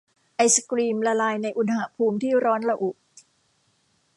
[0.35, 2.89] ไอศกรีมละลายในอุณหภูมิที่ร้อนระอุ